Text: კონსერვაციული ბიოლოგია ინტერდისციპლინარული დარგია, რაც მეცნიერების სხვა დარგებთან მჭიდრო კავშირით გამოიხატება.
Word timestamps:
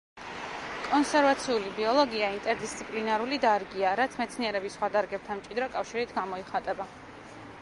კონსერვაციული 0.85 1.73
ბიოლოგია 1.75 2.31
ინტერდისციპლინარული 2.37 3.39
დარგია, 3.45 3.93
რაც 4.03 4.19
მეცნიერების 4.23 4.79
სხვა 4.81 4.93
დარგებთან 4.97 5.45
მჭიდრო 5.45 5.71
კავშირით 5.79 6.17
გამოიხატება. 6.21 6.91